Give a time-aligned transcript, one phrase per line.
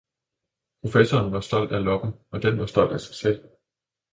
[0.83, 3.43] Professoren var stolt af loppen, og den var stolt af sig selv.